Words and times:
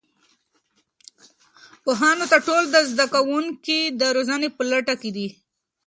پوهانو 1.83 2.25
ته 2.31 2.37
ټول 2.47 2.63
زده 2.91 3.05
کوونکي 3.15 3.79
د 3.99 4.01
روزنې 4.15 4.49
په 4.55 4.61
لټه 4.71 4.95
کې 5.01 5.09
دي. 5.15 5.27